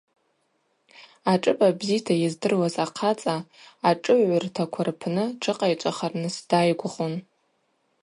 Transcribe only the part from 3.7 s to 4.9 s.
ашӏыгӏвгӏвыртаква